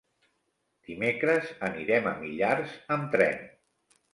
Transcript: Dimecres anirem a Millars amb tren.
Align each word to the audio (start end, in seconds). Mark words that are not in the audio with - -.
Dimecres 0.87 1.51
anirem 1.69 2.09
a 2.13 2.15
Millars 2.25 2.77
amb 2.97 3.07
tren. 3.17 3.41